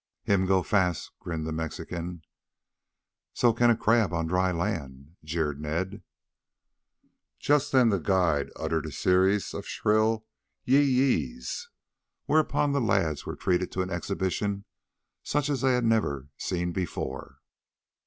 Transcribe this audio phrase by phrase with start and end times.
[0.23, 2.23] "Him go fast," grinned the Mexican.
[3.35, 6.01] "So can a crab on dry land," jeered Ned.
[7.37, 10.25] Just then the guide utter a series of shrill
[10.63, 11.69] "yi yi's,"
[12.25, 14.65] whereupon the lads were treated to an exhibition
[15.21, 17.37] such as they never had seen before.